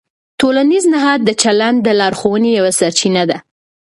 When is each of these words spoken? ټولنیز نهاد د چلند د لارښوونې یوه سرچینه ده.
ټولنیز 0.39 0.83
نهاد 0.93 1.19
د 1.25 1.29
چلند 1.41 1.77
د 1.83 1.87
لارښوونې 1.99 2.49
یوه 2.59 2.71
سرچینه 2.79 3.23
ده. 3.29 3.37